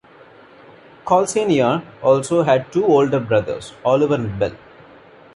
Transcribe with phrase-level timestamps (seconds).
[1.07, 4.55] Cal Senior also had two older brothers, Oliver and Bill.